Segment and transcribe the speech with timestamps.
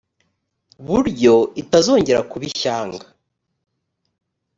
[0.85, 3.05] buryo itazongera kuba ishyanga